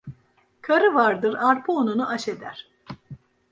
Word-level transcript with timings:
Karı 0.61 0.93
vardır 0.95 1.33
arpa 1.33 1.73
ununu 1.73 2.09
aş 2.09 2.27
eder. 2.27 2.67